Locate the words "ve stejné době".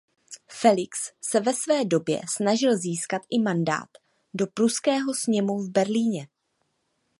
1.39-2.21